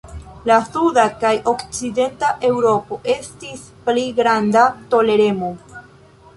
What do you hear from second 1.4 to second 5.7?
okcidenta Eŭropo estis pli granda toleremo.